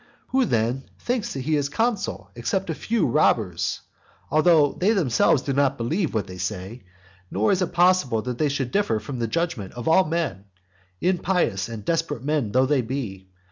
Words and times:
Who 0.29 0.45
then 0.45 0.85
think 0.97 1.25
that 1.27 1.41
he 1.41 1.55
is 1.55 1.69
consul 1.69 2.31
except 2.33 2.71
a 2.71 2.73
few 2.73 3.05
robbers? 3.05 3.81
Although 4.31 4.69
even 4.69 4.79
they 4.79 4.93
themselves 4.93 5.43
do 5.43 5.53
not 5.53 5.77
believe 5.77 6.11
what 6.15 6.25
they 6.25 6.39
say; 6.39 6.81
nor 7.29 7.51
is 7.51 7.61
it 7.61 7.71
possible 7.71 8.23
that 8.23 8.39
they 8.39 8.49
should 8.49 8.71
differ 8.71 8.97
from 8.99 9.19
the 9.19 9.27
judgment 9.27 9.73
of 9.73 9.87
all 9.87 10.05
men, 10.05 10.45
impious 11.01 11.69
and 11.69 11.85
desperate 11.85 12.23
men 12.23 12.51
though 12.51 12.65
they 12.65 12.81
be. 12.81 13.27